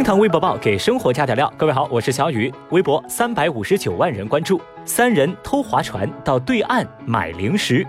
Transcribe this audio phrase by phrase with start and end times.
[0.00, 1.52] 厅堂微博报给生活加点料。
[1.58, 4.58] 各位好，我是小雨，微博三百五十九万人关注。
[4.86, 7.86] 三人偷划船到对岸买零食。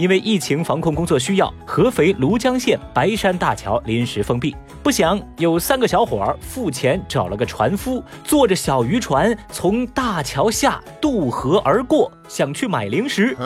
[0.00, 4.56] 因为疫情防控工作需要，合肥庐江县白山大桥临时封闭。
[4.82, 13.36] 不想有三个小伙儿付钱找了个船夫，坐着小渔船从大桥下渡河而过，想去买零食。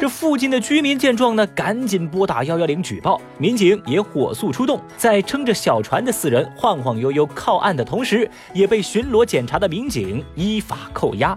[0.00, 11.36] 这附近的居民见状呢，赶紧拨打幺幺零举报，民警也火速出动，在撑着小船的四人晃晃悠悠靠岸的同时，也被巡逻检查的民警依法扣押。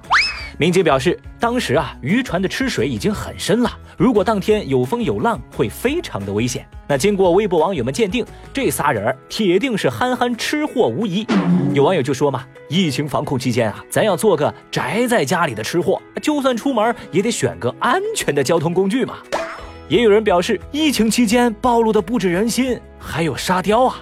[0.59, 6.67] 民警表示，当时啊，渔船的吃水已经很深了，如果当天有风有浪，会非常的危险。
[6.87, 11.27] 那经过微博网友们鉴定，这仨人铁定是憨憨吃货无疑。
[11.75, 19.17] 有网友就说嘛，疫情防控期间啊，咱要做个宅在家里的吃货，就算出门也得选个安全的交通工具嘛。
[19.87, 24.01] 也有人表示，疫情期间暴露的不止人心，还有沙雕啊。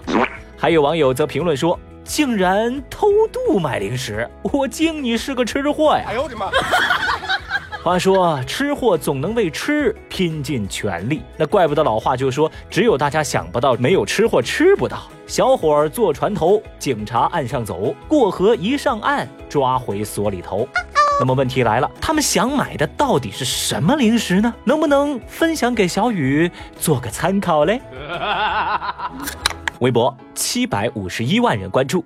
[0.55, 1.77] 还有网友则评论说。
[2.05, 6.05] 竟然偷渡买零食，我敬你是个吃货呀！
[6.07, 6.49] 哎呦我的妈！
[7.83, 15.03] 话说吃货总能为吃拼尽全力，那怪不得老话就说，只有大家想不到，没有吃货吃不到。
[15.27, 20.67] 小伙儿坐船头，警察岸上走，过河一上岸，抓回所里头。
[21.19, 24.53] 那么问题来了，他们想买的到底是什么零食呢？
[24.63, 27.81] 能不能分享给小雨做个参考嘞？
[29.81, 32.03] 微博七百五十一万人关注，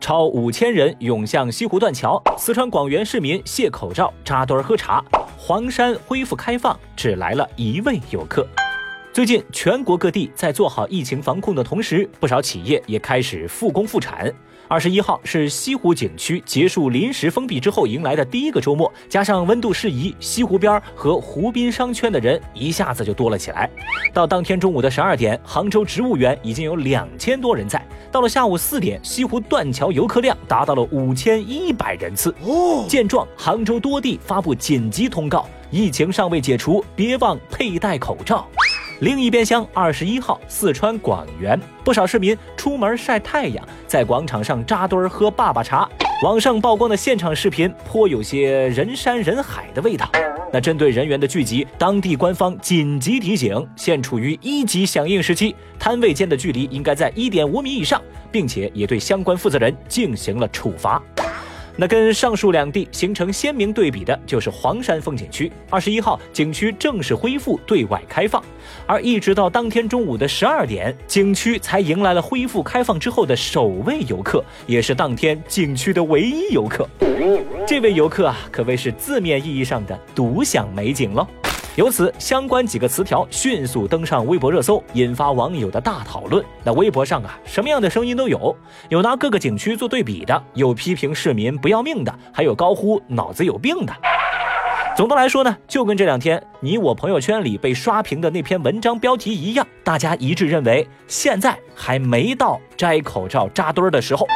[0.00, 2.22] 超五千人涌向西湖断桥。
[2.36, 5.02] 四川广元市民卸口罩扎堆喝茶。
[5.36, 8.46] 黄山恢复开放，只来了一位游客。
[9.18, 14.32] 最近全国各地在做好疫情防控的同时，不少企业也开始复工复产。
[14.68, 23.68] 二十一号是西湖景区结束临时封闭之后迎来的第一个周末，加上温度适宜，西湖边和湖滨商圈的人一下子就多了起来。
[24.14, 27.84] 到当天中午的十二点，杭州植物园已经有两千多人在。
[28.12, 32.32] 到了下午四点，西湖断桥游客量达到了五千一百人次。
[32.44, 38.46] 哦见状，杭州多地发布紧急通告：疫情尚未解除，别忘佩戴口罩。
[39.00, 45.88] 另一边厢，二十一号，四川广元不少市民出门晒太阳，在广场上扎堆儿喝爸爸茶。
[46.24, 50.10] 网上曝光的现场视频颇有些人山人海的味道。
[50.52, 61.00] 那针对人员的聚集，当地官方紧急提醒：现处于一级响应时期，摊位间的距离应该在一点五米以上，并且也对相关负责人进行了处罚。
[61.80, 65.50] 那跟上述两地形成鲜明对比的就是黄山风景区。
[65.70, 68.42] 二十一号，景区正式恢复对外开放，
[68.84, 76.84] 而一直到当天中午的十二点，景区才迎来了恢复开放之后的首位游客，也是当天景区的唯一游客。
[77.64, 81.24] 这位游客啊，可谓是字面意义上的独享美景喽。
[81.78, 86.44] 由此，相关几个词条迅速登上微博热搜，引发网友的大讨论。
[86.64, 88.52] 那微博上啊，什么样的声音都有，
[88.88, 93.94] 有拿各个景区做对比的，有批评市民不要命的，还有高呼脑子有病的。
[94.96, 104.26] 总的来说呢，就跟这两天你我朋友圈里被刷屏的那篇文章标题一样，大家一致认为，现在还没到摘口罩扎堆儿的时候。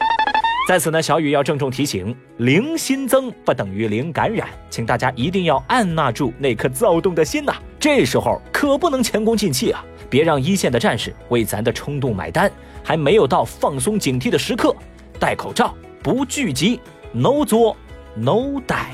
[0.69, 7.53] 在此呢，小雨要郑重提醒：零新增不等于零感染，请大家一定要按捺住那颗躁动的心呐！
[7.81, 9.85] 这时候可不能前功尽弃啊！
[10.09, 12.51] 别让一线的战士为咱的冲动买单。
[12.85, 14.75] 还没有到放松警惕的时刻，
[15.19, 16.81] 戴口罩，不聚集
[17.13, 17.77] ，no 作
[18.15, 18.87] ，no 戴。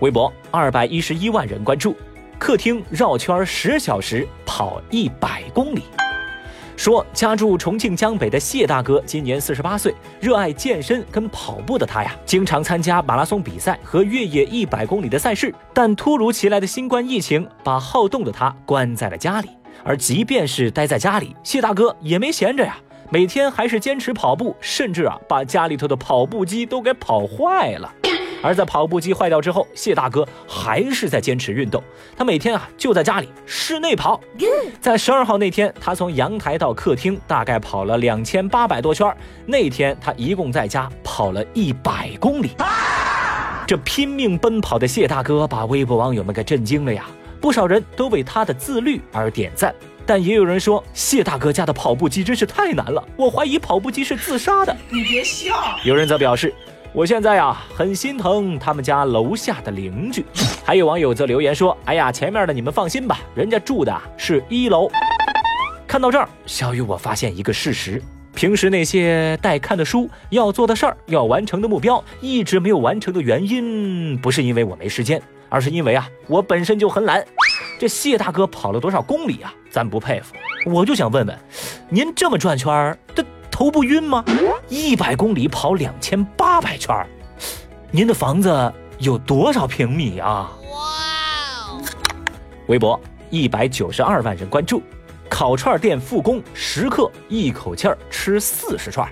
[0.00, 1.94] 微博二百一十一万人关注，
[2.38, 5.82] 客厅绕圈十小时，跑一百公里。
[6.82, 15.54] 说家住重庆江北的谢大哥今年四十八岁，热爱健身跟跑步的他呀，经常参加马拉松比赛和越野一百公里的赛事。
[15.72, 19.48] 但突如其来的新冠疫情把好动的他关在了家里，
[19.84, 22.76] 而即便是待在家里，谢大哥也没闲着呀，
[23.10, 27.94] 每天还是坚持跑步，甚至啊把家里头的跑步机都给跑坏了。
[28.42, 31.82] 而在跑步机坏掉之后，谢大哥还是在坚持运动。
[32.16, 34.20] 他每天啊就在家里室内跑。
[34.80, 39.14] 在十二号那天，他从阳台到客厅大概跑了两千八百多圈。
[39.46, 42.50] 那天他一共在家跑了一百公里。
[43.66, 47.06] 这拼命奔跑的谢大哥把微博网友们给震惊了呀！
[47.40, 49.74] 不少人都为他的自律而点赞，
[50.04, 54.76] 但也有人说谢大哥家的跑步机真是太难了，我怀疑跑步机是自杀的。
[54.90, 55.54] 你别笑。
[55.84, 56.52] 有人则表示。
[56.94, 60.22] 我现在呀很心疼他们家楼下的邻居，
[60.62, 64.90] 还有网友则留言说：“哎呀，前面的你们放心吧，人家住的是一楼。”
[65.88, 68.02] 看到这儿，小雨我发现一个事实：
[68.34, 77.24] 平时那些待看的书、要做的事儿、要完成的目标，一直没有完成的原因，不是因为我没时间，而是因为啊，我本身就很懒。
[77.78, 79.52] 这谢大哥跑了多少公里啊？
[79.70, 80.34] 咱不佩服。
[80.66, 81.38] 我就想问问，
[81.88, 83.24] 您这么转圈儿，这
[83.62, 84.24] 头不晕吗？
[84.68, 87.06] 一百公里跑两千八百圈儿，
[87.92, 90.50] 您的房子有多少平米啊？
[90.68, 91.80] 哇！
[92.66, 93.00] 微博
[93.30, 94.82] 一百九十二万人关注，
[95.30, 99.08] 烤串店复工，食客一口气儿吃四十串。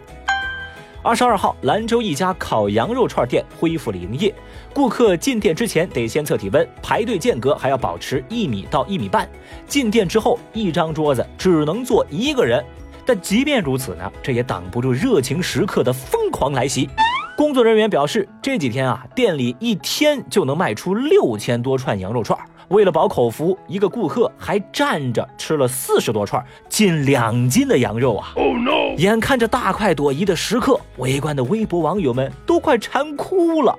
[1.00, 4.34] 二十二号，兰州一家烤羊肉串店恢复了营业。
[4.74, 9.30] 顾客进店之前得先测体温，排队间隔还要保持一米到一米半。
[9.68, 12.64] 进店之后，一张桌子只能坐一个人。
[13.10, 16.88] 但即便如此呢，这也挡不住热情食客的疯狂来袭。
[17.36, 22.38] 工作人员表示，这几天啊，店里一天就能卖出六千多串羊肉串。
[22.68, 28.28] 为了饱口福，一个顾客还站着吃了四十多串，近两斤的羊肉啊！
[28.36, 33.76] 哦，no 眼看着大快朵颐的食客，围观的微博网友们都快馋哭了。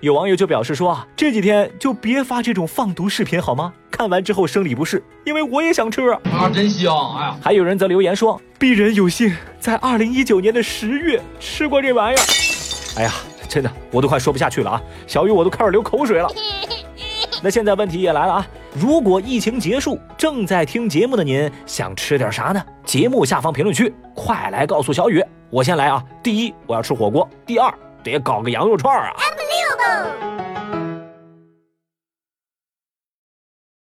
[0.00, 3.72] 有网友就表示说啊，这几天就别发这种放毒视频好吗？
[3.96, 6.94] 看完之后生理不适，因为我也想吃啊，真香！
[7.16, 12.22] 哎呀，还有人则留言说，鄙人有幸在二零一九年的十月吃过这玩意儿。
[12.98, 13.12] 哎呀，
[13.48, 14.82] 真的，我都快说不下去了啊！
[15.06, 16.28] 小雨，我都开始流口水了。
[17.42, 18.46] 那现在问题也来了啊！
[18.74, 22.62] 如果疫情结束，正在听节目的您想吃点啥呢？
[22.84, 25.24] 节目下方评论区快来告诉小雨。
[25.48, 26.04] 我先来啊！
[26.22, 27.72] 第一，我要吃火锅；第二，
[28.04, 29.14] 得搞个羊肉串啊！